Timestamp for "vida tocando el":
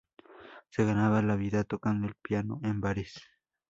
1.35-2.15